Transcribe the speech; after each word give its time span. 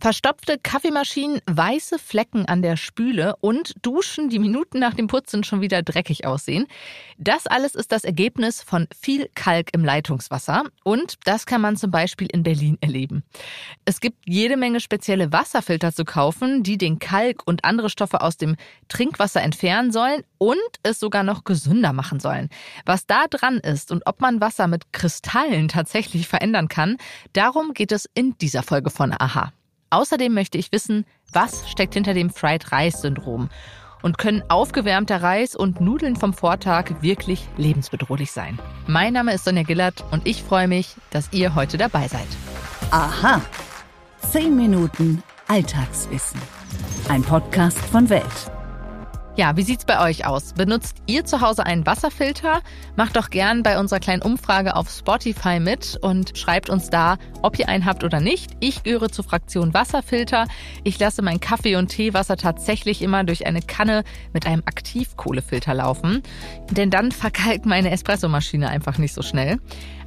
Verstopfte 0.00 0.56
Kaffeemaschinen, 0.58 1.42
weiße 1.44 1.98
Flecken 1.98 2.46
an 2.46 2.62
der 2.62 2.78
Spüle 2.78 3.36
und 3.42 3.74
Duschen, 3.82 4.30
die 4.30 4.38
Minuten 4.38 4.78
nach 4.78 4.94
dem 4.94 5.08
Putzen 5.08 5.44
schon 5.44 5.60
wieder 5.60 5.82
dreckig 5.82 6.26
aussehen. 6.26 6.66
Das 7.18 7.46
alles 7.46 7.74
ist 7.74 7.92
das 7.92 8.04
Ergebnis 8.04 8.62
von 8.62 8.88
viel 8.98 9.28
Kalk 9.34 9.74
im 9.74 9.84
Leitungswasser 9.84 10.64
und 10.84 11.16
das 11.24 11.44
kann 11.44 11.60
man 11.60 11.76
zum 11.76 11.90
Beispiel 11.90 12.28
in 12.32 12.42
Berlin 12.42 12.78
erleben. 12.80 13.24
Es 13.84 14.00
gibt 14.00 14.16
jede 14.26 14.56
Menge 14.56 14.80
spezielle 14.80 15.34
Wasserfilter 15.34 15.92
zu 15.92 16.06
kaufen, 16.06 16.62
die 16.62 16.78
den 16.78 16.98
Kalk 16.98 17.42
und 17.44 17.66
andere 17.66 17.90
Stoffe 17.90 18.22
aus 18.22 18.38
dem 18.38 18.56
Trinkwasser 18.88 19.42
entfernen 19.42 19.92
sollen 19.92 20.22
und 20.38 20.56
es 20.82 20.98
sogar 20.98 21.24
noch 21.24 21.44
gesünder 21.44 21.92
machen 21.92 22.20
sollen. 22.20 22.48
Was 22.86 23.06
da 23.06 23.26
dran 23.28 23.58
ist 23.58 23.92
und 23.92 24.06
ob 24.06 24.22
man 24.22 24.40
Wasser 24.40 24.66
mit 24.66 24.94
Kristallen 24.94 25.68
tatsächlich 25.68 26.26
verändern 26.26 26.68
kann, 26.68 26.96
darum 27.34 27.74
geht 27.74 27.92
es 27.92 28.08
in 28.14 28.38
dieser 28.38 28.62
Folge 28.62 28.88
von 28.88 29.12
Aha. 29.12 29.52
Außerdem 29.90 30.32
möchte 30.32 30.56
ich 30.56 30.70
wissen, 30.70 31.04
was 31.32 31.68
steckt 31.68 31.94
hinter 31.94 32.14
dem 32.14 32.30
Fried 32.30 32.70
Rice 32.72 33.02
Syndrom 33.02 33.50
und 34.02 34.18
können 34.18 34.42
aufgewärmter 34.48 35.22
Reis 35.22 35.54
und 35.54 35.80
Nudeln 35.80 36.16
vom 36.16 36.32
Vortag 36.32 37.02
wirklich 37.02 37.46
lebensbedrohlich 37.56 38.30
sein. 38.30 38.58
Mein 38.86 39.12
Name 39.12 39.34
ist 39.34 39.44
Sonja 39.44 39.64
Gillert 39.64 40.04
und 40.10 40.26
ich 40.26 40.42
freue 40.42 40.68
mich, 40.68 40.94
dass 41.10 41.32
ihr 41.32 41.54
heute 41.54 41.76
dabei 41.76 42.08
seid. 42.08 42.28
Aha. 42.90 43.42
Zehn 44.30 44.56
Minuten 44.56 45.22
Alltagswissen. 45.48 46.40
Ein 47.08 47.22
Podcast 47.22 47.78
von 47.78 48.08
Welt. 48.08 48.59
Ja, 49.36 49.56
wie 49.56 49.62
sieht's 49.62 49.84
bei 49.84 50.04
euch 50.04 50.26
aus? 50.26 50.54
Benutzt 50.54 50.96
ihr 51.06 51.24
zu 51.24 51.40
Hause 51.40 51.64
einen 51.64 51.86
Wasserfilter? 51.86 52.62
Macht 52.96 53.16
doch 53.16 53.30
gern 53.30 53.62
bei 53.62 53.78
unserer 53.78 54.00
kleinen 54.00 54.22
Umfrage 54.22 54.74
auf 54.74 54.90
Spotify 54.90 55.60
mit 55.60 55.96
und 56.02 56.36
schreibt 56.36 56.68
uns 56.68 56.90
da, 56.90 57.16
ob 57.40 57.56
ihr 57.58 57.68
einen 57.68 57.86
habt 57.86 58.02
oder 58.02 58.18
nicht. 58.18 58.50
Ich 58.58 58.82
gehöre 58.82 59.08
zur 59.08 59.24
Fraktion 59.24 59.72
Wasserfilter. 59.72 60.46
Ich 60.82 60.98
lasse 60.98 61.22
mein 61.22 61.38
Kaffee- 61.38 61.76
und 61.76 61.88
Teewasser 61.88 62.36
tatsächlich 62.36 63.02
immer 63.02 63.22
durch 63.22 63.46
eine 63.46 63.62
Kanne 63.62 64.02
mit 64.32 64.46
einem 64.46 64.62
Aktivkohlefilter 64.66 65.74
laufen, 65.74 66.22
denn 66.70 66.90
dann 66.90 67.12
verkalkt 67.12 67.66
meine 67.66 67.92
Espressomaschine 67.92 68.68
einfach 68.68 68.98
nicht 68.98 69.14
so 69.14 69.22
schnell. 69.22 69.58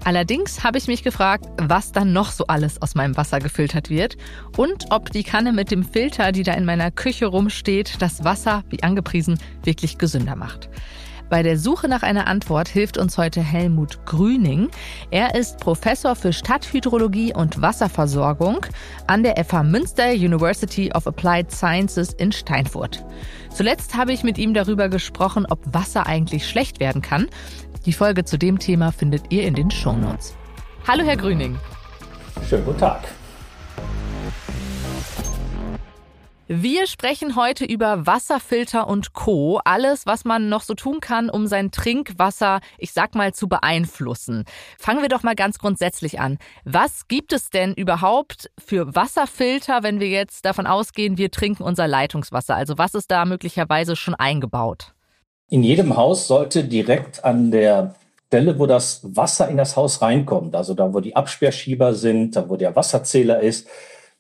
Allerdings 0.06 0.66
habe 0.66 0.78
ich 0.78 0.88
mich 0.88 1.02
gefragt, 1.02 1.46
was 1.58 1.94
dann 1.94 2.12
noch 2.12 2.32
so 2.32 2.46
alles 2.48 2.82
aus 2.82 2.94
meinem 2.94 3.16
Wasser 3.16 3.40
gefiltert 3.40 3.90
wird 3.90 4.18
und 4.58 4.88
ob 4.90 5.12
die 5.12 5.24
Kanne 5.24 5.54
mit 5.54 5.72
dem 5.72 5.84
Filter, 5.84 6.34
die 6.34 6.44
da 6.44 6.54
in 6.54 6.66
meiner 6.66 6.92
Küche 6.92 7.26
rumsteht, 7.26 8.02
das 8.02 8.26
Wasser, 8.26 8.66
wie 8.70 8.84
angepriesen, 8.84 9.40
wirklich 9.64 9.98
gesünder 9.98 10.36
macht. 10.36 10.70
Bei 11.30 11.42
der 11.42 11.58
Suche 11.58 11.88
nach 11.88 12.04
einer 12.04 12.28
Antwort 12.28 12.68
hilft 12.68 12.98
uns 12.98 13.18
heute 13.18 13.42
Helmut 13.42 14.06
Grüning. 14.06 14.70
Er 15.10 15.36
ist 15.36 15.58
Professor 15.60 16.16
für 16.16 16.34
Stadthydrologie 16.34 17.34
und 17.34 17.62
Wasserversorgung 17.62 18.66
an 19.08 19.24
der 19.24 19.44
FH 19.44 19.64
Münster 19.64 20.12
University 20.12 20.92
of 20.94 21.08
Applied 21.08 21.52
Sciences 21.52 22.14
in 22.14 22.32
Steinfurt. 22.32 23.04
Zuletzt 23.50 23.96
habe 23.96 24.14
ich 24.14 24.24
mit 24.24 24.38
ihm 24.38 24.54
darüber 24.54 24.90
gesprochen, 24.90 25.46
ob 25.50 25.60
Wasser 25.74 26.06
eigentlich 26.08 26.48
schlecht 26.48 26.80
werden 26.80 27.02
kann. 27.02 27.28
Die 27.86 27.94
Folge 27.94 28.26
zu 28.26 28.38
dem 28.38 28.60
Thema 28.60 28.92
findet 28.92 29.32
ihr 29.32 29.44
in 29.44 29.56
den 29.56 29.72
Shownotes. 29.72 30.36
Hallo, 30.88 31.04
Herr 31.04 31.18
Grüning. 31.18 31.58
Schönen 32.48 32.66
guten 32.66 32.80
Tag. 32.80 33.04
Wir 36.56 36.86
sprechen 36.86 37.36
heute 37.36 37.66
über 37.66 38.06
Wasserfilter 38.06 38.88
und 38.88 39.14
Co. 39.14 39.60
Alles, 39.66 40.06
was 40.06 40.24
man 40.24 40.50
noch 40.50 40.62
so 40.62 40.76
tun 40.76 41.00
kann, 41.00 41.32
um 41.32 41.48
sein 41.48 41.72
Trinkwasser, 41.72 42.60
ich 42.78 42.94
sag 42.94 43.16
mal, 43.16 43.34
zu 43.34 43.48
beeinflussen. 43.48 44.46
Fangen 44.78 45.02
wir 45.02 45.10
doch 45.10 45.24
mal 45.24 45.34
ganz 45.34 45.58
grundsätzlich 45.58 46.20
an. 46.20 46.38
Was 46.64 47.08
gibt 47.08 47.34
es 47.34 47.50
denn 47.50 47.74
überhaupt 47.74 48.52
für 48.64 48.96
Wasserfilter, 48.96 49.82
wenn 49.82 50.00
wir 50.00 50.10
jetzt 50.10 50.46
davon 50.46 50.68
ausgehen, 50.68 51.18
wir 51.18 51.32
trinken 51.32 51.64
unser 51.64 51.88
Leitungswasser? 51.88 52.56
Also 52.56 52.78
was 52.78 52.94
ist 52.94 53.10
da 53.10 53.26
möglicherweise 53.26 53.96
schon 53.96 54.14
eingebaut? 54.14 54.94
In 55.50 55.64
jedem 55.64 55.98
Haus 55.98 56.28
sollte 56.28 56.66
direkt 56.66 57.24
an 57.24 57.50
der 57.50 57.96
Stelle, 58.28 58.60
wo 58.60 58.68
das 58.68 59.02
Wasser 59.04 59.50
in 59.50 59.58
das 59.58 59.76
Haus 59.76 60.04
reinkommt, 60.04 60.56
also 60.56 60.76
da, 60.76 60.94
wo 60.94 61.00
die 61.00 61.16
Absperrschieber 61.16 61.96
sind, 61.96 62.36
da, 62.36 62.48
wo 62.48 62.58
der 62.58 62.76
Wasserzähler 62.76 63.40
ist, 63.40 63.68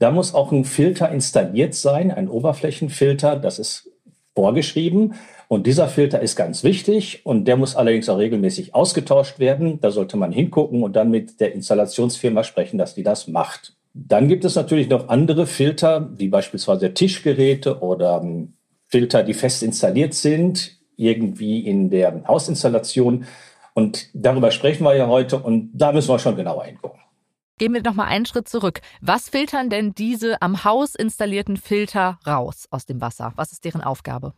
da 0.03 0.11
muss 0.11 0.33
auch 0.33 0.51
ein 0.51 0.65
Filter 0.65 1.09
installiert 1.11 1.73
sein, 1.73 2.11
ein 2.11 2.27
Oberflächenfilter, 2.27 3.37
das 3.37 3.57
ist 3.57 3.89
vorgeschrieben. 4.35 5.13
Und 5.47 5.65
dieser 5.65 5.87
Filter 5.87 6.19
ist 6.19 6.35
ganz 6.35 6.65
wichtig 6.65 7.25
und 7.25 7.45
der 7.45 7.55
muss 7.55 7.77
allerdings 7.77 8.09
auch 8.09 8.17
regelmäßig 8.17 8.75
ausgetauscht 8.75 9.39
werden. 9.39 9.79
Da 9.79 9.91
sollte 9.91 10.17
man 10.17 10.33
hingucken 10.33 10.83
und 10.83 10.97
dann 10.97 11.09
mit 11.09 11.39
der 11.39 11.53
Installationsfirma 11.53 12.43
sprechen, 12.43 12.77
dass 12.77 12.95
die 12.95 13.03
das 13.03 13.29
macht. 13.29 13.77
Dann 13.93 14.27
gibt 14.27 14.43
es 14.43 14.55
natürlich 14.55 14.89
noch 14.89 15.07
andere 15.07 15.47
Filter, 15.47 16.09
wie 16.17 16.27
beispielsweise 16.27 16.93
Tischgeräte 16.93 17.79
oder 17.79 18.19
ähm, 18.21 18.55
Filter, 18.87 19.23
die 19.23 19.33
fest 19.33 19.63
installiert 19.63 20.13
sind 20.15 20.79
irgendwie 20.97 21.61
in 21.61 21.89
der 21.89 22.23
Hausinstallation. 22.27 23.23
Und 23.73 24.09
darüber 24.13 24.51
sprechen 24.51 24.83
wir 24.83 24.97
ja 24.97 25.07
heute 25.07 25.39
und 25.39 25.71
da 25.73 25.93
müssen 25.93 26.09
wir 26.09 26.19
schon 26.19 26.35
genauer 26.35 26.65
hingucken. 26.65 26.99
Gehen 27.63 27.73
wir 27.73 27.81
noch 27.81 27.93
mal 27.93 28.07
einen 28.07 28.25
Schritt 28.25 28.49
zurück. 28.49 28.81
Was 28.99 29.29
filtern 29.29 29.69
denn 29.69 29.93
diese 29.93 30.41
am 30.41 30.65
Haus 30.65 30.95
installierten 30.95 31.55
Filter 31.55 32.19
raus 32.27 32.67
aus 32.71 32.85
dem 32.85 32.99
Wasser? 32.99 33.31
Was 33.37 33.53
ist 33.53 33.63
deren 33.63 33.79
Aufgabe? 33.79 34.33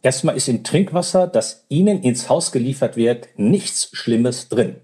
Erstmal 0.00 0.34
ist 0.34 0.48
im 0.48 0.64
Trinkwasser, 0.64 1.26
das 1.26 1.66
Ihnen 1.68 2.02
ins 2.02 2.30
Haus 2.30 2.52
geliefert 2.52 2.96
wird, 2.96 3.28
nichts 3.36 3.90
Schlimmes 3.92 4.48
drin. 4.48 4.76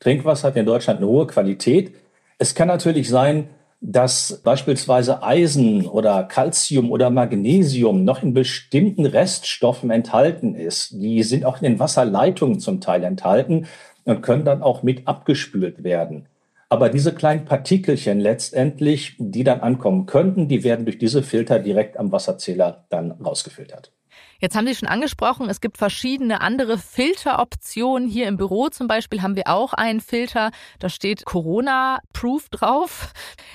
Trinkwasser 0.00 0.48
hat 0.48 0.56
in 0.56 0.64
Deutschland 0.64 1.00
eine 1.00 1.06
hohe 1.06 1.26
Qualität. 1.26 1.94
Es 2.38 2.54
kann 2.54 2.68
natürlich 2.68 3.10
sein, 3.10 3.50
dass 3.82 4.40
beispielsweise 4.42 5.22
Eisen 5.22 5.86
oder 5.86 6.24
Calcium 6.24 6.90
oder 6.90 7.10
Magnesium 7.10 8.04
noch 8.04 8.22
in 8.22 8.32
bestimmten 8.32 9.04
Reststoffen 9.04 9.90
enthalten 9.90 10.54
ist. 10.54 10.92
Die 10.92 11.22
sind 11.22 11.44
auch 11.44 11.58
in 11.58 11.64
den 11.64 11.78
Wasserleitungen 11.78 12.58
zum 12.58 12.80
Teil 12.80 13.04
enthalten 13.04 13.66
und 14.04 14.22
können 14.22 14.46
dann 14.46 14.62
auch 14.62 14.82
mit 14.82 15.06
abgespült 15.06 15.84
werden. 15.84 16.26
Aber 16.74 16.88
diese 16.88 17.14
kleinen 17.14 17.44
Partikelchen 17.44 18.18
letztendlich, 18.18 19.14
die 19.20 19.44
dann 19.44 19.60
ankommen 19.60 20.06
könnten, 20.06 20.48
die 20.48 20.64
werden 20.64 20.86
durch 20.86 20.98
diese 20.98 21.22
Filter 21.22 21.60
direkt 21.60 21.96
am 21.96 22.10
Wasserzähler 22.10 22.84
dann 22.88 23.12
rausgefiltert. 23.12 23.92
Jetzt 24.40 24.56
haben 24.56 24.66
Sie 24.66 24.74
schon 24.74 24.88
angesprochen, 24.88 25.48
es 25.48 25.60
gibt 25.60 25.78
verschiedene 25.78 26.40
andere 26.40 26.76
Filteroptionen. 26.76 28.08
Hier 28.08 28.26
im 28.26 28.36
Büro 28.36 28.70
zum 28.70 28.88
Beispiel 28.88 29.22
haben 29.22 29.36
wir 29.36 29.46
auch 29.46 29.72
einen 29.72 30.00
Filter, 30.00 30.50
da 30.80 30.88
steht 30.88 31.24
Corona-Proof 31.24 32.48
drauf. 32.48 33.12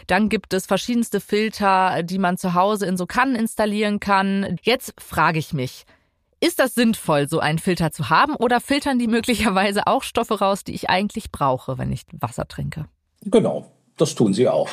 Dann 0.08 0.30
gibt 0.30 0.54
es 0.54 0.66
verschiedenste 0.66 1.20
Filter, 1.20 2.04
die 2.04 2.20
man 2.20 2.38
zu 2.38 2.54
Hause 2.54 2.86
in 2.86 2.96
so 2.96 3.06
Kannen 3.06 3.36
installieren 3.36 4.00
kann. 4.00 4.56
Jetzt 4.62 4.94
frage 4.98 5.40
ich 5.40 5.52
mich, 5.52 5.84
ist 6.40 6.60
das 6.60 6.74
sinnvoll, 6.74 7.28
so 7.28 7.42
einen 7.42 7.60
Filter 7.60 7.92
zu 7.92 8.10
haben 8.10 8.38
oder 8.38 8.62
filtern 8.62 8.98
die 8.98 9.08
möglicherweise 9.08 9.88
auch 9.88 10.04
Stoffe 10.04 10.40
raus, 10.40 10.64
die 10.64 10.74
ich 10.74 10.90
eigentlich 10.90 11.34
brauche, 11.34 11.78
wenn 11.78 11.92
ich 11.92 12.04
Wasser 12.14 12.48
trinke? 12.48 12.86
Genau, 13.26 13.66
das 13.98 14.16
tun 14.16 14.34
sie 14.34 14.48
auch. 14.48 14.70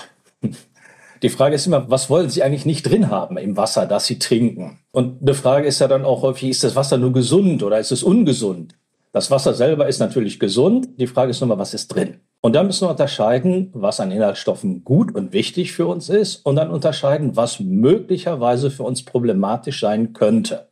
Die 1.23 1.31
Frage 1.31 1.55
ist 1.55 1.67
immer, 1.67 1.91
was 1.91 2.11
wollen 2.11 2.29
Sie 2.29 2.43
eigentlich 2.43 2.67
nicht 2.67 2.83
drin 2.83 3.11
haben 3.11 3.39
im 3.39 3.57
Wasser, 3.57 3.87
das 3.87 4.07
Sie 4.07 4.19
trinken? 4.19 4.81
Und 4.93 5.23
eine 5.23 5.35
Frage 5.35 5.67
ist 5.67 5.79
ja 5.79 5.89
dann 5.89 6.05
auch 6.05 6.23
häufig, 6.23 6.51
ist 6.51 6.63
das 6.63 6.77
Wasser 6.77 6.99
nur 6.99 7.13
gesund 7.13 7.63
oder 7.63 7.79
ist 7.79 7.91
es 7.91 8.03
ungesund? 8.03 8.75
Das 9.13 9.31
Wasser 9.31 9.55
selber 9.55 9.89
ist 9.89 9.99
natürlich 9.99 10.39
gesund. 10.39 10.89
Die 10.99 11.07
Frage 11.07 11.31
ist 11.31 11.41
nur 11.41 11.49
mal, 11.49 11.59
was 11.59 11.73
ist 11.73 11.89
drin? 11.89 12.21
Und 12.43 12.55
dann 12.55 12.67
müssen 12.67 12.87
wir 12.87 12.91
unterscheiden, 12.91 13.71
was 13.73 13.99
an 13.99 14.13
Inhaltsstoffen 14.13 14.85
gut 14.85 15.15
und 15.15 15.33
wichtig 15.33 15.73
für 15.73 15.87
uns 15.87 16.11
ist 16.11 16.45
und 16.45 16.57
dann 16.57 16.71
unterscheiden, 16.71 17.35
was 17.35 17.59
möglicherweise 17.59 18.71
für 18.71 18.83
uns 18.83 19.03
problematisch 19.03 19.81
sein 19.81 20.13
könnte. 20.13 20.69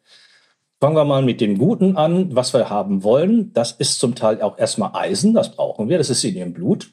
Fangen 0.78 0.96
wir 0.96 1.06
mal 1.06 1.22
mit 1.22 1.40
dem 1.40 1.56
Guten 1.56 1.96
an, 1.96 2.36
was 2.36 2.52
wir 2.52 2.68
haben 2.68 3.02
wollen. 3.02 3.54
Das 3.54 3.72
ist 3.72 3.98
zum 3.98 4.14
Teil 4.14 4.42
auch 4.42 4.58
erstmal 4.58 4.90
Eisen, 4.92 5.32
das 5.32 5.56
brauchen 5.56 5.88
wir, 5.88 5.96
das 5.96 6.10
ist 6.10 6.22
in 6.22 6.36
Ihrem 6.36 6.52
Blut. 6.52 6.90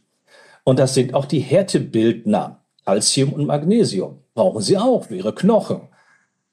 Und 0.63 0.79
das 0.79 0.93
sind 0.93 1.13
auch 1.13 1.25
die 1.25 1.39
Härtebildner. 1.39 2.61
Calcium 2.85 3.33
und 3.33 3.45
Magnesium 3.45 4.23
brauchen 4.33 4.61
sie 4.61 4.77
auch 4.77 5.05
für 5.05 5.15
ihre 5.15 5.35
Knochen. 5.35 5.89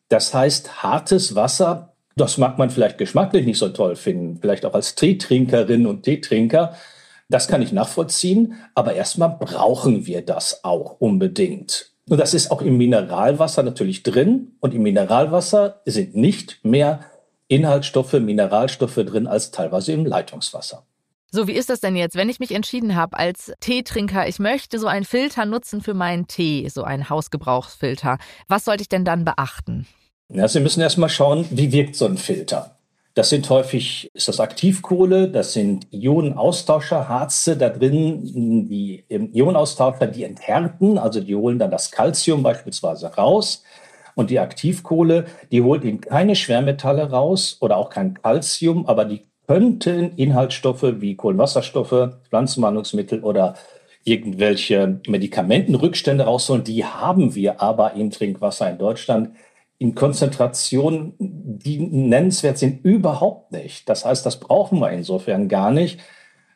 Das 0.08 0.32
heißt, 0.32 0.82
hartes 0.82 1.34
Wasser, 1.34 1.94
das 2.16 2.38
mag 2.38 2.58
man 2.58 2.70
vielleicht 2.70 2.98
geschmacklich 2.98 3.46
nicht 3.46 3.58
so 3.58 3.68
toll 3.68 3.96
finden, 3.96 4.38
vielleicht 4.40 4.64
auch 4.64 4.74
als 4.74 4.94
Teetrinkerin 4.94 5.86
und 5.86 6.02
Teetrinker. 6.02 6.74
Das 7.28 7.48
kann 7.48 7.62
ich 7.62 7.72
nachvollziehen, 7.72 8.54
aber 8.74 8.94
erstmal 8.94 9.36
brauchen 9.38 10.06
wir 10.06 10.24
das 10.24 10.64
auch 10.64 10.96
unbedingt. 10.98 11.92
Und 12.08 12.18
das 12.18 12.32
ist 12.32 12.50
auch 12.50 12.62
im 12.62 12.78
Mineralwasser 12.78 13.62
natürlich 13.62 14.02
drin. 14.02 14.56
Und 14.60 14.74
im 14.74 14.82
Mineralwasser 14.82 15.82
sind 15.84 16.16
nicht 16.16 16.64
mehr 16.64 17.00
Inhaltsstoffe, 17.48 18.14
Mineralstoffe 18.14 18.94
drin 18.94 19.26
als 19.26 19.50
teilweise 19.50 19.92
im 19.92 20.06
Leitungswasser. 20.06 20.87
So, 21.30 21.46
wie 21.46 21.52
ist 21.52 21.68
das 21.68 21.80
denn 21.80 21.94
jetzt, 21.94 22.16
wenn 22.16 22.30
ich 22.30 22.40
mich 22.40 22.54
entschieden 22.54 22.96
habe 22.96 23.18
als 23.18 23.52
Teetrinker, 23.60 24.26
ich 24.26 24.38
möchte 24.38 24.78
so 24.78 24.86
einen 24.86 25.04
Filter 25.04 25.44
nutzen 25.44 25.82
für 25.82 25.92
meinen 25.92 26.26
Tee, 26.26 26.66
so 26.70 26.84
einen 26.84 27.10
Hausgebrauchsfilter. 27.10 28.16
Was 28.48 28.64
sollte 28.64 28.80
ich 28.80 28.88
denn 28.88 29.04
dann 29.04 29.26
beachten? 29.26 29.86
Ja, 30.30 30.48
Sie 30.48 30.60
müssen 30.60 30.80
erstmal 30.80 31.10
schauen, 31.10 31.46
wie 31.50 31.70
wirkt 31.70 31.96
so 31.96 32.06
ein 32.06 32.16
Filter. 32.16 32.78
Das 33.12 33.28
sind 33.28 33.50
häufig, 33.50 34.10
ist 34.14 34.28
das 34.28 34.40
Aktivkohle, 34.40 35.28
das 35.28 35.52
sind 35.52 35.86
Ionenaustauscher, 35.90 37.08
Harze 37.08 37.58
da 37.58 37.68
drin, 37.68 38.22
die 38.68 39.04
Ionenaustauscher, 39.10 40.06
die 40.06 40.24
enthärten, 40.24 40.96
also 40.96 41.20
die 41.20 41.34
holen 41.34 41.58
dann 41.58 41.70
das 41.70 41.90
Calcium 41.90 42.42
beispielsweise 42.42 43.08
raus. 43.14 43.64
Und 44.14 44.30
die 44.30 44.38
Aktivkohle, 44.38 45.26
die 45.52 45.62
holt 45.62 45.84
eben 45.84 46.00
keine 46.00 46.34
Schwermetalle 46.34 47.10
raus 47.10 47.58
oder 47.60 47.76
auch 47.76 47.90
kein 47.90 48.14
Calcium, 48.14 48.86
aber 48.86 49.04
die 49.04 49.27
könnten 49.48 50.12
Inhaltsstoffe 50.16 51.00
wie 51.00 51.16
Kohlenwasserstoffe, 51.16 52.10
Pflanzenwandlungsmittel 52.28 53.20
oder 53.20 53.54
irgendwelche 54.04 55.00
Medikamentenrückstände 55.08 56.24
rausholen. 56.24 56.64
Die 56.64 56.84
haben 56.84 57.34
wir 57.34 57.60
aber 57.60 57.94
im 57.94 58.10
Trinkwasser 58.10 58.70
in 58.70 58.78
Deutschland 58.78 59.30
in 59.78 59.94
Konzentrationen, 59.94 61.14
die 61.18 61.78
nennenswert 61.78 62.58
sind, 62.58 62.84
überhaupt 62.84 63.52
nicht. 63.52 63.88
Das 63.88 64.04
heißt, 64.04 64.26
das 64.26 64.40
brauchen 64.40 64.80
wir 64.80 64.90
insofern 64.90 65.48
gar 65.48 65.70
nicht. 65.70 66.00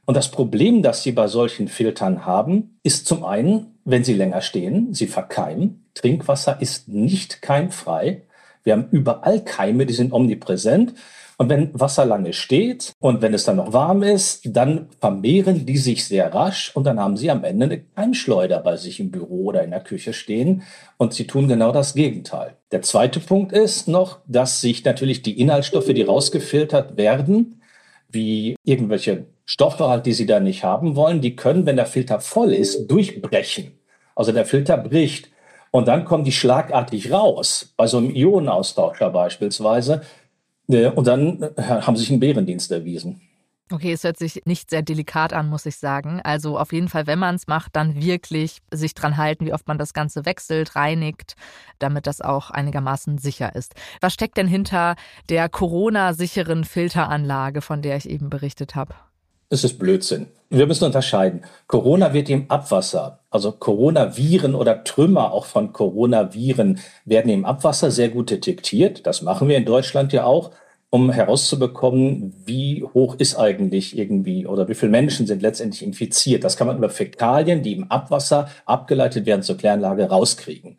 Und 0.05 0.17
das 0.17 0.31
Problem, 0.31 0.83
das 0.83 1.05
Sie 1.05 1.12
bei 1.12 1.29
solchen 1.29 1.69
Filtern 1.69 2.27
haben, 2.27 2.79
ist 2.83 3.06
zum 3.06 3.25
einen, 3.25 3.79
wenn 3.85 4.03
sie 4.03 4.15
länger 4.15 4.41
stehen, 4.41 4.93
sie 4.93 5.06
verkeimen. 5.06 5.87
Trinkwasser 5.94 6.61
ist 6.61 6.89
nicht 6.89 7.43
keimfrei. 7.43 8.23
Wir 8.65 8.73
haben 8.73 8.89
überall 8.91 9.44
Keime, 9.44 9.87
die 9.87 9.94
sind 9.94 10.12
omnipräsent. 10.12 10.94
Und 11.38 11.49
wenn 11.49 11.70
Wasser 11.79 12.05
lange 12.05 12.32
steht 12.32 12.93
und 13.00 13.23
wenn 13.23 13.34
es 13.34 13.44
dann 13.44 13.56
noch 13.56 13.73
warm 13.73 14.02
ist, 14.02 14.43
dann 14.44 14.88
vermehren 15.00 15.67
die 15.67 15.79
sich 15.79 16.05
sehr 16.05 16.32
rasch 16.32 16.70
und 16.75 16.84
dann 16.84 17.00
haben 17.00 17.17
sie 17.17 17.31
am 17.31 17.44
Ende 17.44 17.67
eine 17.67 17.81
Keimschleuder 17.81 18.61
bei 18.61 18.76
sich 18.76 19.00
im 19.00 19.11
Büro 19.11 19.44
oder 19.46 19.64
in 19.64 19.70
der 19.70 19.81
Küche 19.81 20.12
stehen 20.12 20.62
und 20.99 21.14
sie 21.14 21.26
tun 21.26 21.49
genau 21.49 21.73
das 21.73 21.94
Gegenteil. 21.94 22.56
Der 22.70 22.82
zweite 22.82 23.20
Punkt 23.20 23.52
ist 23.52 23.88
noch, 23.88 24.19
dass 24.26 24.61
sich 24.61 24.84
natürlich 24.84 25.23
die 25.23 25.40
Inhaltsstoffe, 25.40 25.87
die 25.87 26.02
rausgefiltert 26.02 26.96
werden, 26.96 27.62
wie 28.08 28.56
irgendwelche 28.64 29.26
Stoffe 29.44 29.88
halt, 29.88 30.06
die 30.06 30.12
sie 30.12 30.26
da 30.26 30.40
nicht 30.40 30.64
haben 30.64 30.96
wollen, 30.96 31.20
die 31.20 31.37
können, 31.37 31.67
wenn 31.67 31.76
der 31.76 31.87
Filter 31.87 32.20
voll 32.20 32.52
ist, 32.52 32.87
durchbrechen. 32.90 33.79
Also 34.14 34.32
der 34.32 34.46
Filter 34.46 34.76
bricht. 34.76 35.31
Und 35.70 35.88
dann 35.88 36.05
kommen 36.05 36.25
die 36.25 36.32
schlagartig 36.32 37.11
raus. 37.11 37.73
Bei 37.76 37.87
so 37.87 37.96
einem 37.96 38.14
Ionenaustauscher 38.14 39.11
beispielsweise 39.11 40.02
und 40.95 41.07
dann 41.07 41.43
äh, 41.43 41.63
haben 41.63 41.97
sie 41.97 42.03
sich 42.03 42.11
einen 42.11 42.21
Bärendienst 42.21 42.71
erwiesen. 42.71 43.21
Okay, 43.73 43.93
es 43.93 44.05
hört 44.05 44.19
sich 44.19 44.43
nicht 44.45 44.69
sehr 44.69 44.83
delikat 44.83 45.33
an, 45.33 45.49
muss 45.49 45.65
ich 45.65 45.77
sagen. 45.77 46.21
Also 46.25 46.59
auf 46.59 46.75
jeden 46.75 46.89
Fall, 46.89 47.07
wenn 47.07 47.19
man 47.19 47.37
es 47.37 47.47
macht, 47.47 47.75
dann 47.75 48.03
wirklich 48.03 48.59
sich 48.71 48.93
dran 48.93 49.17
halten, 49.17 49.47
wie 49.47 49.55
oft 49.55 49.67
man 49.67 49.79
das 49.79 49.95
Ganze 49.95 50.27
wechselt, 50.27 50.77
reinigt, 50.77 51.37
damit 51.79 52.07
das 52.07 52.21
auch 52.21 52.51
einigermaßen 52.51 53.17
sicher 53.17 53.55
ist. 53.57 53.75
Was 54.03 54.13
steckt 54.13 54.37
denn 54.37 54.47
hinter 54.47 54.97
der 55.31 55.49
Corona-sicheren 55.49 56.65
Filteranlage, 56.65 57.63
von 57.63 57.81
der 57.81 57.97
ich 57.97 58.11
eben 58.11 58.29
berichtet 58.29 58.75
habe? 58.75 58.95
Es 59.49 59.65
ist 59.65 59.79
Blödsinn. 59.79 60.27
Wir 60.51 60.67
müssen 60.67 60.85
unterscheiden. 60.85 61.43
Corona 61.67 62.13
wird 62.13 62.29
im 62.29 62.51
Abwasser, 62.51 63.21
also 63.31 63.53
Coronaviren 63.53 64.55
oder 64.55 64.85
Trümmer 64.85 65.33
auch 65.33 65.47
von 65.47 65.73
Coronaviren 65.73 66.79
werden 67.07 67.31
im 67.31 67.47
Abwasser 67.47 67.91
sehr 67.91 68.11
gut 68.11 68.31
detektiert. 68.31 69.07
Das 69.07 69.23
machen 69.23 69.49
wir 69.49 69.57
in 69.57 69.65
Deutschland 69.65 70.13
ja 70.13 70.25
auch, 70.25 70.51
um 70.94 71.11
herauszubekommen, 71.11 72.35
wie 72.44 72.85
hoch 72.85 73.15
ist 73.17 73.37
eigentlich 73.37 73.97
irgendwie 73.97 74.47
oder 74.47 74.69
wie 74.69 74.75
viele 74.75 74.93
Menschen 74.93 75.27
sind 75.27 75.41
letztendlich 75.41 75.83
infiziert. 75.83 76.44
Das 76.44 76.59
kann 76.59 76.67
man 76.67 76.77
über 76.77 76.91
Fäkalien, 76.91 77.62
die 77.62 77.73
im 77.73 77.91
Abwasser 77.91 78.50
abgeleitet 78.67 79.25
werden 79.25 79.43
zur 79.43 79.56
Kläranlage, 79.56 80.11
rauskriegen. 80.11 80.79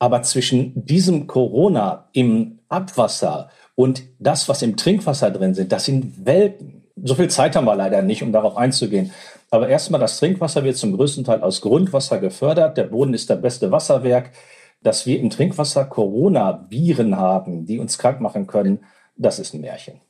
Aber 0.00 0.22
zwischen 0.22 0.84
diesem 0.84 1.28
Corona 1.28 2.08
im 2.12 2.58
Abwasser 2.68 3.50
und 3.76 4.02
das, 4.18 4.48
was 4.48 4.62
im 4.62 4.76
Trinkwasser 4.76 5.30
drin 5.30 5.54
sind, 5.54 5.70
das 5.70 5.84
sind 5.84 6.26
Welten. 6.26 6.82
So 7.00 7.14
viel 7.14 7.30
Zeit 7.30 7.54
haben 7.54 7.66
wir 7.66 7.76
leider 7.76 8.02
nicht, 8.02 8.24
um 8.24 8.32
darauf 8.32 8.56
einzugehen. 8.56 9.12
Aber 9.52 9.68
erstmal, 9.68 10.00
das 10.00 10.18
Trinkwasser 10.18 10.64
wird 10.64 10.76
zum 10.76 10.96
größten 10.96 11.22
Teil 11.22 11.42
aus 11.42 11.60
Grundwasser 11.60 12.18
gefördert. 12.18 12.76
Der 12.76 12.84
Boden 12.84 13.14
ist 13.14 13.30
der 13.30 13.36
beste 13.36 13.70
Wasserwerk. 13.70 14.32
Dass 14.82 15.06
wir 15.06 15.20
im 15.20 15.30
Trinkwasser 15.30 15.84
Corona-Viren 15.84 17.16
haben, 17.16 17.66
die 17.66 17.78
uns 17.78 17.98
krank 17.98 18.20
machen 18.20 18.48
können, 18.48 18.80
das 19.18 19.38
ist 19.38 19.52
ein 19.52 19.60
Märchen. 19.60 20.00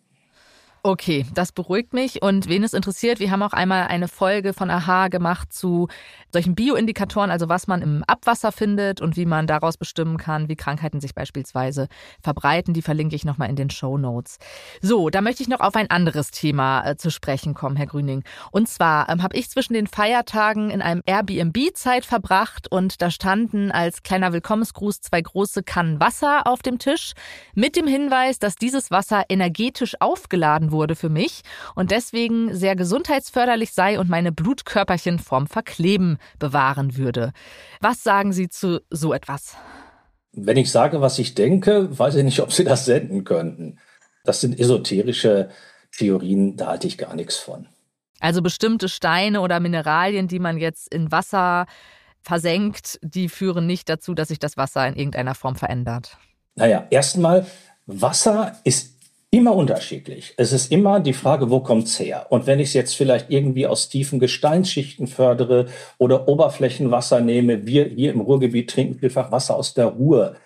Okay, 0.89 1.27
das 1.35 1.53
beruhigt 1.53 1.93
mich. 1.93 2.23
Und 2.23 2.49
wen 2.49 2.65
es 2.65 2.73
interessiert, 2.73 3.21
wir 3.21 3.31
haben 3.31 3.43
auch 3.43 3.53
einmal 3.53 3.89
eine 3.89 4.09
Folge 4.09 4.55
von 4.55 4.71
AHA 4.71 5.09
gemacht 5.09 5.53
zu 5.53 5.89
solchen 6.33 6.55
Bioindikatoren, 6.55 7.31
also 7.31 7.51
was 7.51 7.67
man 7.67 7.83
im 7.83 8.05
Abwasser 8.07 8.53
findet 8.53 9.03
und 9.03 9.15
wie 9.15 9.27
man 9.27 9.47
daraus 9.47 9.77
bestimmen 9.77 10.17
kann, 10.17 10.49
wie 10.49 10.57
Krankheiten 10.57 11.03
sich 11.03 11.15
beispielsweise 11.15 11.89
verbreiten. 12.23 12.73
Die 12.73 12.81
verlinke 12.81 13.17
ich 13.17 13.27
nochmal 13.27 13.51
in 13.51 13.57
den 13.57 13.69
Show 13.69 13.99
Notes. 13.99 14.39
So, 14.81 15.11
da 15.11 15.21
möchte 15.21 15.43
ich 15.43 15.51
noch 15.51 15.61
auf 15.61 15.77
ein 15.77 15.91
anderes 15.91 16.31
Thema 16.31 16.83
äh, 16.87 16.97
zu 16.97 17.11
sprechen 17.11 17.53
kommen, 17.53 17.77
Herr 17.77 17.87
Grüning. 17.87 18.25
Und 18.51 18.67
zwar 18.67 19.11
ähm, 19.11 19.23
habe 19.23 19.37
ich 19.37 19.51
zwischen 19.51 19.75
den 19.75 19.89
Feiertagen 19.89 20.71
in 20.71 20.81
einem 20.81 21.03
Airbnb 21.05 21.75
Zeit 21.75 22.07
verbracht 22.07 22.73
und 22.73 23.03
da 23.03 23.11
standen 23.11 23.71
als 23.73 24.03
kleiner 24.03 24.33
Willkommensgruß 24.33 25.03
zwei 25.03 25.21
große 25.21 25.63
Kannen 25.65 26.01
Wasser 26.01 26.47
auf 26.47 26.63
dem 26.63 26.79
Tisch 26.79 27.13
mit 27.55 27.77
dem 27.77 27.87
Hinweis, 27.87 28.39
dass 28.39 28.57
dieses 28.57 28.91
Wasser 28.91 29.25
energetisch 29.29 29.95
aufgeladen 30.01 30.73
wurde 30.73 30.78
für 30.95 31.09
mich 31.09 31.43
und 31.75 31.91
deswegen 31.91 32.55
sehr 32.55 32.77
gesundheitsförderlich 32.77 33.73
sei 33.73 33.99
und 33.99 34.09
meine 34.09 34.33
Blutkörperchen 34.33 35.19
vorm 35.19 35.47
Verkleben 35.47 36.19
bewahren 36.39 36.97
würde. 36.97 37.33
Was 37.81 38.03
sagen 38.03 38.33
Sie 38.33 38.49
zu 38.49 38.81
so 38.91 39.13
etwas? 39.13 39.57
Wenn 40.33 40.57
ich 40.57 40.71
sage, 40.71 41.01
was 41.01 41.19
ich 41.19 41.35
denke, 41.35 41.99
weiß 41.99 42.15
ich 42.17 42.25
nicht, 42.25 42.41
ob 42.41 42.53
Sie 42.53 42.65
das 42.65 42.85
senden 42.85 43.25
könnten. 43.25 43.79
Das 44.25 44.41
sind 44.41 44.59
esoterische 44.59 45.51
Theorien, 45.97 46.57
da 46.57 46.69
halte 46.69 46.87
ich 46.87 46.99
gar 46.99 47.15
nichts 47.15 47.37
von. 47.37 47.67
Also 48.21 48.43
bestimmte 48.43 48.89
Steine 48.89 49.41
oder 49.41 49.61
Mineralien, 49.61 50.29
die 50.29 50.39
man 50.39 50.59
jetzt 50.59 50.93
in 50.93 51.11
Wasser 51.11 51.67
versenkt, 52.21 52.99
die 53.03 53.29
führen 53.29 53.67
nicht 53.67 53.89
dazu, 53.89 54.15
dass 54.15 54.29
sich 54.29 54.39
das 54.39 54.57
Wasser 54.57 54.87
in 54.87 54.97
irgendeiner 54.97 55.35
Form 55.35 55.57
verändert. 55.57 56.19
Naja, 56.57 56.87
erstmal, 56.91 57.47
Wasser 57.87 58.59
ist 58.65 58.98
Immer 59.31 59.55
unterschiedlich. 59.55 60.33
Es 60.39 60.55
ist 60.55 60.73
immer 60.73 61.01
die 61.01 61.13
Frage, 61.13 61.51
wo 61.51 61.61
kommt's 61.61 62.01
her? 62.01 62.27
Und 62.31 62.47
wenn 62.47 62.61
ich 62.61 62.69
es 62.69 62.75
jetzt 62.75 62.95
vielleicht 62.95 63.29
irgendwie 63.29 63.67
aus 63.67 63.91
tiefen 63.91 64.21
Gesteinsschichten 64.21 65.07
fördere 65.07 65.67
oder 65.99 66.29
Oberflächenwasser 66.29 67.21
nehme, 67.21 67.67
wir 67.67 67.85
hier 67.85 68.11
im 68.11 68.23
Ruhrgebiet 68.23 68.71
trinken 68.71 68.99
vielfach 69.01 69.31
Wasser 69.31 69.57
aus 69.57 69.75
der 69.75 69.85
Ruhr. 69.85 70.37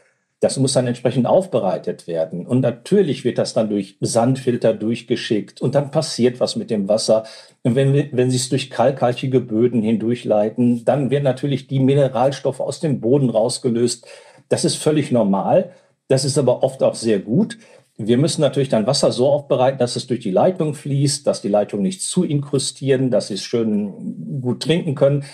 Das 0.41 0.57
muss 0.57 0.73
dann 0.73 0.89
entsprechend 0.89 1.27
aufbereitet 1.27 2.09
werden. 2.09 2.45
Und 2.45 2.59
natürlich 2.59 3.25
wird 3.25 3.39
das 3.39 3.55
dann 3.55 3.71
durch 3.71 3.99
Sandfilter 4.01 4.75
durchgeschickt 4.75 5.63
und 5.63 5.77
dann 5.77 5.93
passiert 5.93 6.41
was 6.41 6.57
mit 6.57 6.69
dem 6.69 6.89
Wasser. 6.89 7.23
Und 7.63 7.77
wenn, 7.77 8.09
wenn 8.11 8.31
Sie 8.33 8.37
es 8.37 8.49
durch 8.49 8.69
kalkhaltige 8.69 9.39
Böden 9.39 9.83
hindurchleiten, 9.83 10.85
dann 10.85 11.11
werden 11.11 11.23
natürlich 11.23 11.69
die 11.69 11.79
Mineralstoffe 11.79 12.59
aus 12.59 12.81
dem 12.81 13.01
Boden 13.01 13.31
rausgelöst. 13.31 14.09
Das 14.49 14.65
ist 14.65 14.75
völlig 14.75 15.13
normal. 15.13 15.71
Das 16.09 16.25
ist 16.25 16.37
aber 16.37 16.65
oft 16.65 16.83
auch 16.83 16.97
sehr 16.97 17.21
gut. 17.21 17.59
Wir 18.07 18.19
müssen 18.19 18.41
natürlich 18.41 18.69
dann 18.69 18.87
Wasser 18.87 19.13
so 19.13 19.29
aufbereiten, 19.29 19.79
dass 19.79 19.97
es 19.97 20.07
durch 20.07 20.21
die 20.21 20.31
Leitung 20.31 20.75
fließt, 20.75 21.27
dass 21.27 21.43
die 21.43 21.49
Leitungen 21.49 21.83
nicht 21.83 22.03
zu 22.03 22.25
inkrustieren, 22.25 23.11
dass 23.11 23.29
sie 23.29 23.35
es 23.35 23.43
schön 23.43 24.41
gut 24.41 24.63
trinken 24.63 24.95
können. 24.95 25.25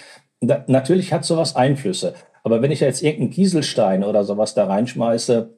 Da, 0.41 0.65
natürlich 0.67 1.13
hat 1.13 1.25
sowas 1.25 1.57
Einflüsse. 1.57 2.15
Aber 2.45 2.63
wenn 2.63 2.71
ich 2.71 2.81
jetzt 2.81 3.03
irgendeinen 3.03 3.31
Kieselstein 3.31 4.05
oder 4.05 4.25
sowas 4.25 4.55
da 4.55 4.67
reinschmeiße, 4.67 5.55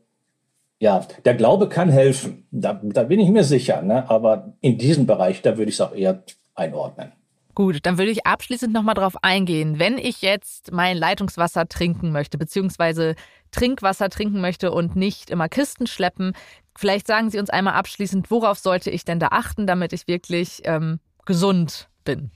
ja, 0.81 1.07
der 1.25 1.35
Glaube 1.35 1.69
kann 1.69 1.91
helfen. 1.91 2.47
Da, 2.51 2.81
da 2.83 3.05
bin 3.05 3.21
ich 3.21 3.29
mir 3.29 3.45
sicher. 3.45 3.83
Ne? 3.83 4.09
Aber 4.09 4.55
in 4.61 4.79
diesem 4.79 5.07
Bereich, 5.07 5.43
da 5.43 5.59
würde 5.59 5.69
ich 5.69 5.77
es 5.77 5.81
auch 5.81 5.95
eher 5.95 6.23
einordnen. 6.55 7.13
Gut, 7.55 7.81
dann 7.83 7.99
würde 7.99 8.11
ich 8.11 8.27
abschließend 8.27 8.73
nochmal 8.73 8.95
drauf 8.95 9.23
eingehen. 9.23 9.79
Wenn 9.79 9.99
ich 9.99 10.23
jetzt 10.23 10.73
mein 10.73 10.97
Leitungswasser 10.97 11.69
trinken 11.69 12.13
möchte, 12.13 12.39
beziehungsweise 12.39 13.17
Trinkwasser 13.51 14.09
trinken 14.09 14.41
möchte 14.41 14.71
und 14.71 14.97
nicht 14.97 15.31
immer 15.31 15.49
Kisten 15.49 15.87
schleppen, 15.87 16.33
vielleicht 16.81 17.07
sagen 17.07 17.31
Sie 17.31 17.39
uns 17.39 17.51
einmal 17.51 17.75
abschließend, 17.75 18.31
worauf 18.31 18.59
sollte 18.59 18.91
ich 18.91 19.05
denn 19.05 19.21
da 19.21 19.29
achten, 19.29 19.67
damit 19.67 19.93
ich 19.93 20.09
wirklich 20.09 20.63
ähm, 20.65 20.99
gesund 21.27 21.89
bin? 22.05 22.31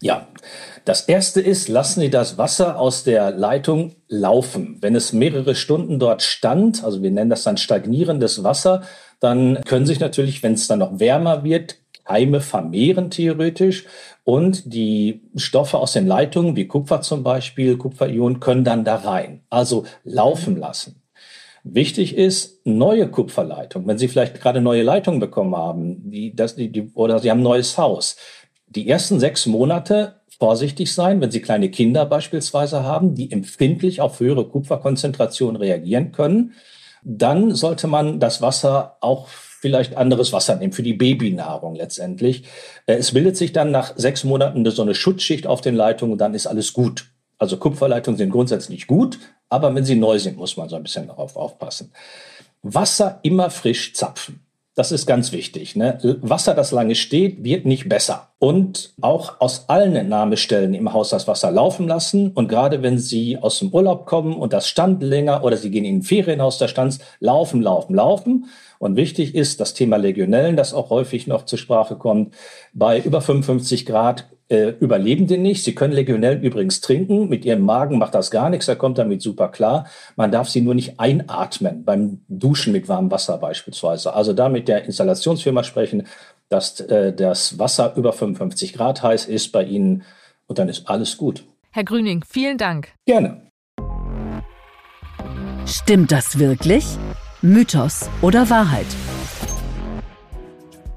Ja, 0.00 0.28
das 0.84 1.02
erste 1.02 1.40
ist, 1.40 1.68
lassen 1.68 2.00
Sie 2.00 2.10
das 2.10 2.38
Wasser 2.38 2.78
aus 2.78 3.02
der 3.02 3.32
Leitung 3.32 3.96
laufen. 4.06 4.78
Wenn 4.80 4.94
es 4.94 5.12
mehrere 5.12 5.56
Stunden 5.56 5.98
dort 5.98 6.22
stand, 6.22 6.84
also 6.84 7.02
wir 7.02 7.10
nennen 7.10 7.30
das 7.30 7.42
dann 7.42 7.56
stagnierendes 7.56 8.44
Wasser, 8.44 8.82
dann 9.18 9.60
können 9.64 9.86
sich 9.86 9.98
natürlich, 9.98 10.44
wenn 10.44 10.52
es 10.52 10.68
dann 10.68 10.78
noch 10.78 11.00
wärmer 11.00 11.42
wird, 11.42 11.78
Keime 12.04 12.40
vermehren 12.40 13.10
theoretisch 13.10 13.84
und 14.24 14.72
die 14.72 15.22
Stoffe 15.36 15.76
aus 15.78 15.92
den 15.92 16.06
Leitungen, 16.06 16.56
wie 16.56 16.66
Kupfer 16.66 17.02
zum 17.02 17.22
Beispiel, 17.22 17.76
Kupferionen, 17.76 18.40
können 18.40 18.64
dann 18.64 18.84
da 18.84 18.96
rein. 18.96 19.42
Also 19.50 19.84
laufen 20.04 20.56
lassen. 20.56 21.02
Wichtig 21.64 22.16
ist, 22.16 22.64
neue 22.64 23.08
Kupferleitungen. 23.08 23.86
Wenn 23.88 23.98
Sie 23.98 24.08
vielleicht 24.08 24.40
gerade 24.40 24.60
neue 24.60 24.82
Leitungen 24.82 25.20
bekommen 25.20 25.56
haben, 25.56 26.10
die, 26.10 26.34
das, 26.34 26.56
die, 26.56 26.70
die, 26.70 26.90
oder 26.94 27.18
Sie 27.18 27.30
haben 27.30 27.40
ein 27.40 27.44
neues 27.44 27.78
Haus. 27.78 28.16
Die 28.66 28.88
ersten 28.88 29.18
sechs 29.20 29.46
Monate 29.46 30.20
vorsichtig 30.38 30.92
sein, 30.92 31.20
wenn 31.20 31.30
Sie 31.30 31.40
kleine 31.40 31.70
Kinder 31.70 32.06
beispielsweise 32.06 32.84
haben, 32.84 33.14
die 33.14 33.32
empfindlich 33.32 34.00
auf 34.00 34.20
höhere 34.20 34.46
Kupferkonzentrationen 34.46 35.56
reagieren 35.56 36.12
können. 36.12 36.52
Dann 37.02 37.54
sollte 37.54 37.86
man 37.86 38.20
das 38.20 38.40
Wasser 38.42 38.96
auch 39.00 39.28
vielleicht 39.60 39.96
anderes 39.96 40.32
Wasser 40.32 40.56
nehmen 40.56 40.72
für 40.72 40.82
die 40.82 40.94
Babynahrung 40.94 41.74
letztendlich. 41.74 42.44
Äh, 42.86 42.94
es 42.94 43.12
bildet 43.12 43.36
sich 43.36 43.52
dann 43.52 43.70
nach 43.70 43.96
sechs 43.96 44.24
Monaten 44.24 44.68
so 44.70 44.82
eine 44.82 44.94
Schutzschicht 44.94 45.46
auf 45.46 45.60
den 45.60 45.74
Leitungen 45.74 46.12
und 46.12 46.18
dann 46.18 46.34
ist 46.34 46.46
alles 46.46 46.72
gut. 46.72 47.06
Also 47.38 47.56
Kupferleitungen 47.56 48.18
sind 48.18 48.30
grundsätzlich 48.30 48.86
gut, 48.86 49.18
aber 49.48 49.74
wenn 49.74 49.84
sie 49.84 49.96
neu 49.96 50.18
sind, 50.18 50.36
muss 50.36 50.56
man 50.56 50.68
so 50.68 50.76
ein 50.76 50.82
bisschen 50.82 51.06
darauf 51.06 51.36
aufpassen. 51.36 51.92
Wasser 52.62 53.20
immer 53.22 53.50
frisch 53.50 53.94
zapfen. 53.94 54.40
Das 54.78 54.92
ist 54.92 55.06
ganz 55.06 55.32
wichtig. 55.32 55.74
Ne? 55.74 55.98
Wasser, 56.22 56.54
das 56.54 56.70
lange 56.70 56.94
steht, 56.94 57.42
wird 57.42 57.66
nicht 57.66 57.88
besser. 57.88 58.28
Und 58.38 58.94
auch 59.00 59.40
aus 59.40 59.68
allen 59.68 59.96
Entnahmestellen 59.96 60.72
im 60.72 60.92
Haus 60.92 61.08
das 61.08 61.26
Wasser 61.26 61.50
laufen 61.50 61.88
lassen. 61.88 62.30
Und 62.30 62.46
gerade 62.46 62.80
wenn 62.80 62.96
Sie 62.96 63.36
aus 63.38 63.58
dem 63.58 63.70
Urlaub 63.70 64.06
kommen 64.06 64.34
und 64.34 64.52
das 64.52 64.68
stand 64.68 65.02
länger 65.02 65.42
oder 65.42 65.56
Sie 65.56 65.72
gehen 65.72 65.84
in 65.84 65.96
ein 65.96 66.02
Ferienhaus, 66.02 66.58
da 66.58 66.68
stand 66.68 67.00
laufen, 67.18 67.60
laufen, 67.60 67.96
laufen. 67.96 68.46
Und 68.78 68.94
wichtig 68.94 69.34
ist 69.34 69.58
das 69.58 69.74
Thema 69.74 69.96
Legionellen, 69.96 70.56
das 70.56 70.72
auch 70.72 70.90
häufig 70.90 71.26
noch 71.26 71.44
zur 71.44 71.58
Sprache 71.58 71.96
kommt. 71.96 72.32
Bei 72.72 73.00
über 73.00 73.20
55 73.20 73.84
Grad 73.84 74.26
äh, 74.48 74.70
überleben 74.80 75.26
die 75.26 75.38
nicht. 75.38 75.62
Sie 75.64 75.74
können 75.74 75.92
Legionellen 75.92 76.42
übrigens 76.42 76.80
trinken. 76.80 77.28
Mit 77.28 77.44
ihrem 77.44 77.62
Magen 77.62 77.98
macht 77.98 78.14
das 78.14 78.30
gar 78.30 78.50
nichts. 78.50 78.68
Er 78.68 78.76
kommt 78.76 78.98
damit 78.98 79.22
super 79.22 79.48
klar. 79.48 79.86
Man 80.16 80.30
darf 80.30 80.48
sie 80.48 80.60
nur 80.60 80.74
nicht 80.74 80.98
einatmen 80.98 81.84
beim 81.84 82.20
Duschen 82.28 82.72
mit 82.72 82.88
warmem 82.88 83.10
Wasser 83.10 83.38
beispielsweise. 83.38 84.14
Also 84.14 84.32
da 84.32 84.48
mit 84.48 84.68
der 84.68 84.84
Installationsfirma 84.84 85.64
sprechen, 85.64 86.06
dass 86.48 86.80
äh, 86.80 87.12
das 87.12 87.58
Wasser 87.58 87.94
über 87.96 88.12
55 88.12 88.72
Grad 88.72 89.02
heiß 89.02 89.26
ist 89.26 89.52
bei 89.52 89.64
Ihnen 89.64 90.04
und 90.46 90.58
dann 90.58 90.68
ist 90.68 90.88
alles 90.88 91.16
gut. 91.16 91.44
Herr 91.70 91.84
Grüning, 91.84 92.24
vielen 92.26 92.56
Dank. 92.56 92.88
Gerne. 93.06 93.42
Stimmt 95.66 96.10
das 96.10 96.38
wirklich? 96.38 96.84
Mythos 97.42 98.08
oder 98.22 98.48
Wahrheit? 98.48 98.86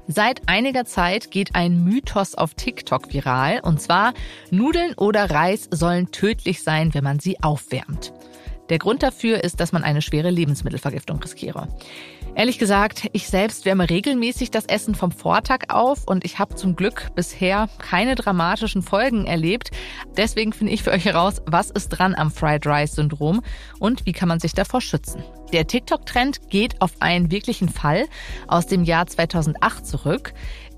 Seit 0.08 0.48
einiger 0.48 0.84
Zeit 0.84 1.30
geht 1.30 1.54
ein 1.54 1.84
Mythos 1.84 2.34
auf 2.34 2.54
TikTok 2.54 3.12
viral, 3.12 3.60
und 3.62 3.80
zwar 3.80 4.14
Nudeln 4.50 4.94
oder 4.94 5.30
Reis 5.30 5.68
sollen 5.70 6.10
tödlich 6.10 6.62
sein, 6.62 6.92
wenn 6.92 7.04
man 7.04 7.20
sie 7.20 7.40
aufwärmt. 7.42 8.12
Der 8.68 8.78
Grund 8.78 9.02
dafür 9.02 9.44
ist, 9.44 9.60
dass 9.60 9.72
man 9.72 9.84
eine 9.84 10.02
schwere 10.02 10.30
Lebensmittelvergiftung 10.30 11.18
riskiere. 11.22 11.68
Ehrlich 12.34 12.58
gesagt, 12.58 13.10
ich 13.12 13.28
selbst 13.28 13.66
wärme 13.66 13.90
regelmäßig 13.90 14.50
das 14.50 14.64
Essen 14.64 14.94
vom 14.94 15.12
Vortag 15.12 15.64
auf 15.68 16.04
und 16.06 16.24
ich 16.24 16.38
habe 16.38 16.54
zum 16.54 16.76
Glück 16.76 17.14
bisher 17.14 17.68
keine 17.78 18.14
dramatischen 18.14 18.80
Folgen 18.80 19.26
erlebt. 19.26 19.70
Deswegen 20.16 20.54
finde 20.54 20.72
ich 20.72 20.82
für 20.82 20.92
euch 20.92 21.04
heraus, 21.04 21.42
was 21.44 21.70
ist 21.70 21.90
dran 21.90 22.14
am 22.14 22.30
Fried 22.30 22.66
Rice 22.66 22.94
Syndrom 22.94 23.42
und 23.78 24.06
wie 24.06 24.12
kann 24.12 24.30
man 24.30 24.40
sich 24.40 24.54
davor 24.54 24.80
schützen. 24.80 25.22
Der 25.52 25.66
TikTok-Trend 25.66 26.48
geht 26.48 26.80
auf 26.80 26.92
einen 27.00 27.30
wirklichen 27.30 27.68
Fall 27.68 28.06
aus 28.48 28.66
dem 28.66 28.84
Jahr 28.84 29.06
2008 29.06 29.86
zurück. 29.86 30.32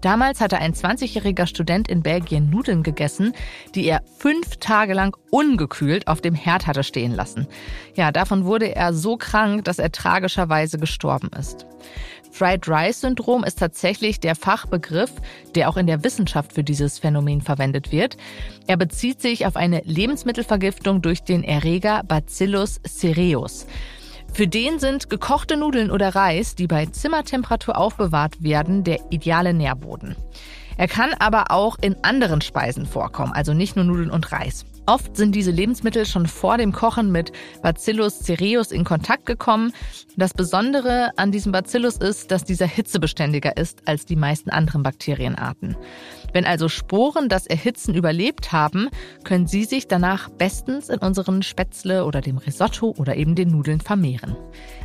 Damals 0.04 0.42
hatte 0.42 0.58
ein 0.58 0.74
20-jähriger 0.74 1.46
Student 1.46 1.88
in 1.88 2.02
Belgien 2.02 2.50
Nudeln 2.50 2.82
gegessen, 2.82 3.32
die 3.74 3.86
er 3.86 4.02
fünf 4.18 4.58
Tage 4.58 4.92
lang 4.92 5.16
ungekühlt 5.30 6.08
auf 6.08 6.20
dem 6.20 6.34
Herd 6.34 6.66
hatte 6.66 6.84
stehen 6.84 7.12
lassen. 7.12 7.46
Ja, 7.94 8.12
davon 8.12 8.44
wurde 8.44 8.76
er 8.76 8.92
so 8.92 9.16
krank, 9.16 9.64
dass 9.64 9.78
er 9.78 9.92
tragischerweise 9.92 10.78
gestorben 10.78 11.30
ist. 11.38 11.64
Fried 12.30 12.68
Rice 12.68 13.00
Syndrom 13.00 13.44
ist 13.44 13.58
tatsächlich 13.58 14.20
der 14.20 14.34
Fachbegriff, 14.34 15.12
der 15.54 15.70
auch 15.70 15.78
in 15.78 15.86
der 15.86 16.04
Wissenschaft 16.04 16.52
für 16.52 16.64
dieses 16.64 16.98
Phänomen 16.98 17.40
verwendet 17.40 17.90
wird. 17.90 18.18
Er 18.66 18.76
bezieht 18.76 19.22
sich 19.22 19.46
auf 19.46 19.56
eine 19.56 19.80
Lebensmittelvergiftung 19.86 21.00
durch 21.00 21.22
den 21.22 21.42
Erreger 21.42 22.02
Bacillus 22.06 22.78
cereus. 22.86 23.66
Für 24.34 24.48
den 24.48 24.80
sind 24.80 25.10
gekochte 25.10 25.56
Nudeln 25.56 25.92
oder 25.92 26.16
Reis, 26.16 26.56
die 26.56 26.66
bei 26.66 26.86
Zimmertemperatur 26.86 27.78
aufbewahrt 27.78 28.42
werden, 28.42 28.82
der 28.82 28.98
ideale 29.10 29.54
Nährboden. 29.54 30.16
Er 30.76 30.88
kann 30.88 31.14
aber 31.20 31.52
auch 31.52 31.76
in 31.80 31.94
anderen 32.02 32.40
Speisen 32.40 32.84
vorkommen, 32.84 33.32
also 33.32 33.54
nicht 33.54 33.76
nur 33.76 33.84
Nudeln 33.84 34.10
und 34.10 34.32
Reis. 34.32 34.66
Oft 34.86 35.16
sind 35.16 35.36
diese 35.36 35.52
Lebensmittel 35.52 36.04
schon 36.04 36.26
vor 36.26 36.58
dem 36.58 36.72
Kochen 36.72 37.12
mit 37.12 37.30
Bacillus 37.62 38.18
cereus 38.18 38.72
in 38.72 38.82
Kontakt 38.82 39.24
gekommen. 39.24 39.72
Das 40.16 40.34
Besondere 40.34 41.12
an 41.16 41.30
diesem 41.30 41.52
Bacillus 41.52 41.96
ist, 41.98 42.32
dass 42.32 42.42
dieser 42.42 42.66
hitzebeständiger 42.66 43.56
ist 43.56 43.86
als 43.86 44.04
die 44.04 44.16
meisten 44.16 44.50
anderen 44.50 44.82
Bakterienarten. 44.82 45.76
Wenn 46.34 46.46
also 46.46 46.68
Sporen 46.68 47.28
das 47.28 47.46
Erhitzen 47.46 47.94
überlebt 47.94 48.50
haben, 48.50 48.90
können 49.22 49.46
sie 49.46 49.64
sich 49.64 49.86
danach 49.86 50.28
bestens 50.28 50.88
in 50.88 50.98
unseren 50.98 51.42
Spätzle 51.42 52.04
oder 52.04 52.20
dem 52.20 52.38
Risotto 52.38 52.92
oder 52.98 53.14
eben 53.14 53.36
den 53.36 53.52
Nudeln 53.52 53.80
vermehren. 53.80 54.36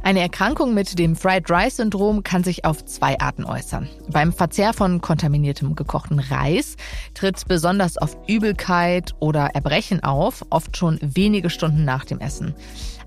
Eine 0.04 0.22
Erkrankung 0.22 0.76
mit 0.76 1.00
dem 1.00 1.16
Fried 1.16 1.50
Rice 1.50 1.78
Syndrom 1.78 2.22
kann 2.22 2.44
sich 2.44 2.66
auf 2.66 2.86
zwei 2.86 3.20
Arten 3.20 3.46
äußern. 3.46 3.90
Beim 4.12 4.32
Verzehr 4.32 4.74
von 4.74 5.02
kontaminiertem 5.02 5.76
gekochten 5.76 6.20
Reis 6.20 6.76
tritt 7.16 7.48
besonders 7.48 8.00
oft 8.00 8.18
Übelkeit 8.30 9.16
oder 9.20 9.48
Erbrechen 9.56 10.04
auf, 10.04 10.46
oft 10.52 10.78
schon 10.78 11.00
wenige 11.02 11.50
Stunden 11.50 11.84
nach 11.84 12.06
dem 12.06 12.20
Essen. 12.20 12.54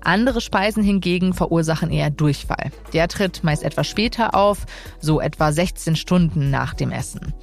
Andere 0.01 0.41
Speisen 0.41 0.83
hingegen 0.83 1.33
verursachen 1.33 1.89
eher 1.91 2.09
Durchfall. 2.09 2.71
Der 2.91 3.07
tritt 3.07 3.45
meist 3.45 3.63
etwas 3.63 3.87
später 3.87 4.35
auf, 4.35 4.65
so 4.99 5.21
etwa 5.21 5.53
16 5.53 5.95
Stunden 5.95 6.51
nach 6.51 6.73
dem 6.73 6.91
Essen. 6.91 7.33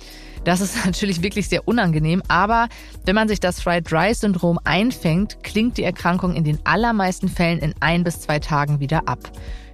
Das 0.44 0.60
ist 0.60 0.76
natürlich 0.84 1.22
wirklich 1.22 1.48
sehr 1.48 1.66
unangenehm, 1.66 2.22
aber 2.28 2.68
wenn 3.04 3.14
man 3.14 3.28
sich 3.28 3.40
das 3.40 3.60
Fried 3.60 3.92
Rice 3.92 4.20
Syndrom 4.20 4.58
einfängt, 4.64 5.42
klingt 5.42 5.76
die 5.76 5.84
Erkrankung 5.84 6.34
in 6.34 6.44
den 6.44 6.58
allermeisten 6.64 7.28
Fällen 7.28 7.58
in 7.58 7.74
ein 7.80 8.04
bis 8.04 8.20
zwei 8.20 8.38
Tagen 8.38 8.80
wieder 8.80 9.08
ab. 9.08 9.18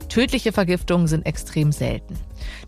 Tödliche 0.08 0.52
Vergiftungen 0.52 1.08
sind 1.08 1.26
extrem 1.26 1.72
selten. 1.72 2.16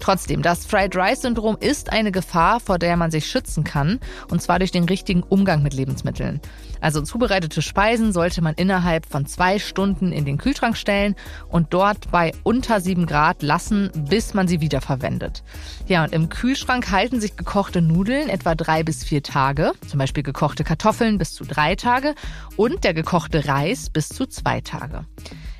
Trotzdem, 0.00 0.43
das 0.43 0.67
Fried 0.67 0.97
Rice 0.97 1.23
Syndrom 1.23 1.57
ist 1.61 1.93
eine 1.93 2.11
Gefahr, 2.11 2.59
vor 2.59 2.78
der 2.78 2.97
man 2.97 3.11
sich 3.11 3.26
schützen 3.26 3.64
kann, 3.64 4.00
und 4.28 4.43
zwar 4.43 4.59
durch 4.59 4.73
den 4.73 4.85
richtigen 4.85 5.23
Umgang 5.23 5.62
mit 5.62 5.73
Lebensmitteln. 5.73 6.40
Also 6.81 7.03
zubereitete 7.03 7.63
Speisen 7.63 8.13
sollte 8.13 8.43
man 8.43 8.55
innerhalb 8.55 9.07
von 9.07 9.27
zwei 9.27 9.59
Stunden 9.59 10.13
in 10.13 10.25
den 10.25 10.39
Kühlschrank 10.39 10.77
stellen 10.77 11.15
und 11.49 11.75
dort 11.75 12.11
bei 12.11 12.33
unter 12.43 12.81
sieben 12.81 13.07
Grad 13.07 13.43
lassen, 13.43 13.91
bis 14.09 14.35
man 14.35 14.49
sie 14.49 14.61
wiederverwendet. 14.61 15.43
Ja, 15.87 16.05
und 16.05 16.13
im 16.13 16.29
Kühlschrank 16.29 16.91
halten 16.91 17.21
sich 17.21 17.37
gekochte 17.37 17.83
Nudeln 17.83 18.29
etwa 18.29 18.55
drei 18.55 18.83
bis 18.83 19.05
vier 19.05 19.23
Tage, 19.23 19.73
zum 19.87 19.99
Beispiel 19.99 20.23
gekochte 20.23 20.65
Kartoffeln 20.65 21.19
bis 21.19 21.35
zu 21.35 21.45
drei 21.45 21.75
Tage 21.75 22.15
und 22.57 22.85
der 22.85 22.95
gekochte 22.95 23.47
Reis 23.47 23.91
bis 23.91 24.09
zu 24.09 24.27
zwei 24.27 24.61
Tage. 24.61 25.05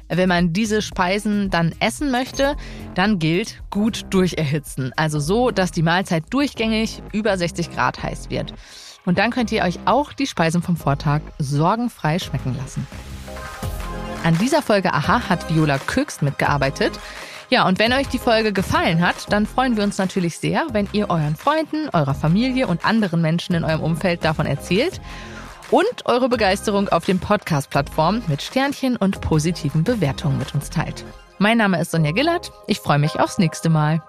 Wenn 0.09 0.29
man 0.29 0.53
diese 0.53 0.81
Speisen 0.81 1.51
dann 1.51 1.75
essen 1.81 2.11
möchte, 2.11 2.57
dann 2.95 3.19
gilt 3.19 3.63
gut 3.71 4.07
durcherhitzen. 4.11 4.93
Also 4.97 5.21
so, 5.21 5.51
dass 5.51 5.71
die 5.71 5.83
Mahlzeit 5.83 6.25
durchgängig 6.31 7.03
über 7.13 7.37
60 7.37 7.71
Grad 7.71 8.03
heiß 8.03 8.31
wird. 8.31 8.55
Und 9.09 9.17
dann 9.17 9.31
könnt 9.31 9.50
ihr 9.53 9.62
euch 9.62 9.79
auch 9.87 10.12
die 10.12 10.27
Speisen 10.27 10.61
vom 10.61 10.77
Vortag 10.77 11.23
sorgenfrei 11.38 12.19
schmecken 12.19 12.55
lassen. 12.55 12.87
An 14.23 14.37
dieser 14.37 14.61
Folge 14.61 14.93
Aha 14.93 15.31
hat 15.31 15.49
Viola 15.49 15.79
Köchst 15.79 16.21
mitgearbeitet. 16.21 17.00
Ja, 17.49 17.67
und 17.67 17.79
wenn 17.79 17.95
euch 17.95 18.09
die 18.09 18.19
Folge 18.19 18.53
gefallen 18.53 19.00
hat, 19.00 19.33
dann 19.33 19.47
freuen 19.47 19.79
wir 19.79 19.85
uns 19.85 19.97
natürlich 19.97 20.38
sehr, 20.38 20.67
wenn 20.73 20.91
ihr 20.93 21.09
euren 21.09 21.37
Freunden, 21.37 21.88
eurer 21.95 22.12
Familie 22.12 22.67
und 22.67 22.85
anderen 22.85 23.23
Menschen 23.23 23.55
in 23.55 23.65
eurem 23.65 23.81
Umfeld 23.81 24.27
davon 24.27 24.45
erzählt 24.45 25.00
und 25.71 26.05
eure 26.05 26.29
Begeisterung 26.29 26.91
auf 26.91 27.07
den 27.07 27.19
Podcast-Plattformen 27.19 28.23
mit 28.29 28.43
Sternchen 28.43 28.99
und 28.99 29.23
positiven 29.23 29.85
Bewertungen 29.85 30.37
mit 30.37 30.55
uns 30.55 30.69
teilt. 30.69 31.07
Mein 31.38 31.57
Name 31.57 31.81
ist 31.81 31.93
Sonja 31.93 32.12
Gillert. 32.12 32.53
Ich 32.67 32.81
freue 32.81 32.99
mich 32.99 33.19
aufs 33.19 33.38
nächste 33.38 33.71
Mal. 33.71 34.03